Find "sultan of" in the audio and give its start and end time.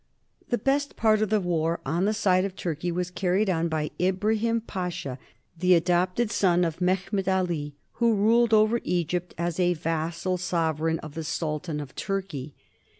11.23-11.93